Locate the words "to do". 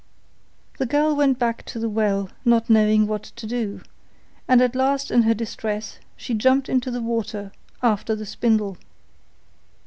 3.21-3.81